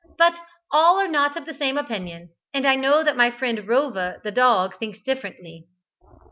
But 0.17 0.33
all 0.71 0.99
are 0.99 1.07
not 1.07 1.37
of 1.37 1.45
the 1.45 1.53
same 1.53 1.77
opinion, 1.77 2.31
and 2.55 2.65
I 2.65 2.75
know 2.75 3.03
that 3.03 3.15
my 3.15 3.29
friend 3.29 3.67
Rover 3.67 4.19
the 4.23 4.31
dog 4.31 4.79
thinks 4.79 4.99
differently." 4.99 5.67